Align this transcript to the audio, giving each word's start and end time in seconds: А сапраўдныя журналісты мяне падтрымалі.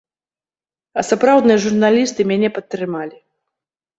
А 1.01 1.03
сапраўдныя 1.09 1.59
журналісты 1.67 2.21
мяне 2.31 2.49
падтрымалі. 2.55 3.17